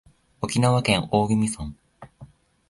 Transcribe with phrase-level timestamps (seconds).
[0.41, 1.73] 沖縄県大宜味村